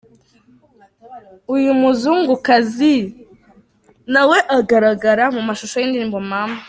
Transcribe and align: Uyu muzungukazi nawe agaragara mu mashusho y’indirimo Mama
Uyu 1.55 1.71
muzungukazi 1.81 2.93
nawe 4.13 4.37
agaragara 4.57 5.25
mu 5.35 5.41
mashusho 5.47 5.75
y’indirimo 5.79 6.19
Mama 6.31 6.57